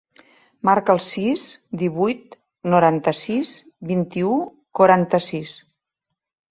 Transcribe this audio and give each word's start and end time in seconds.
Marca 0.69 0.93
el 0.97 1.01
sis, 1.07 1.43
divuit, 1.83 2.35
noranta-sis, 2.75 3.55
vint-i-u, 3.93 4.35
quaranta-sis. 4.81 5.55